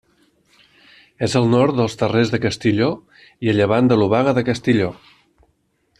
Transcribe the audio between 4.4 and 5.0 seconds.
Castilló.